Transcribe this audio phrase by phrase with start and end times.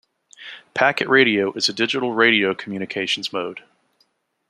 [0.73, 3.61] Packet radio is a digital radio communications mode.